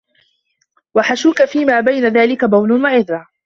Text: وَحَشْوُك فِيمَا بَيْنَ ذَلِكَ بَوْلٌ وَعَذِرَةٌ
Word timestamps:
وَحَشْوُك 0.95 1.45
فِيمَا 1.45 1.79
بَيْنَ 1.79 2.05
ذَلِكَ 2.07 2.45
بَوْلٌ 2.45 2.71
وَعَذِرَةٌ 2.71 3.27